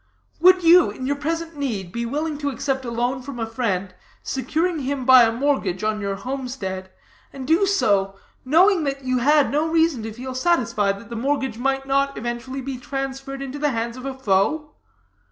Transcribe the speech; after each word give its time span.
Would 0.39 0.63
you, 0.63 0.89
in 0.89 1.05
your 1.05 1.15
present 1.15 1.55
need, 1.55 1.91
be 1.91 2.07
willing 2.07 2.39
to 2.39 2.49
accept 2.49 2.85
a 2.85 2.89
loan 2.89 3.21
from 3.21 3.39
a 3.39 3.45
friend, 3.45 3.93
securing 4.23 4.79
him 4.79 5.05
by 5.05 5.21
a 5.25 5.31
mortgage 5.31 5.83
on 5.83 6.01
your 6.01 6.15
homestead, 6.15 6.89
and 7.31 7.47
do 7.47 7.67
so, 7.67 8.15
knowing 8.43 8.83
that 8.85 9.03
you 9.05 9.19
had 9.19 9.51
no 9.51 9.67
reason 9.69 10.01
to 10.01 10.11
feel 10.11 10.33
satisfied 10.33 10.99
that 10.99 11.11
the 11.11 11.15
mortgage 11.15 11.59
might 11.59 11.85
not 11.85 12.17
eventually 12.17 12.61
be 12.61 12.79
transferred 12.79 13.43
into 13.43 13.59
the 13.59 13.69
hands 13.69 13.95
of 13.95 14.07
a 14.07 14.13
foe? 14.15 14.73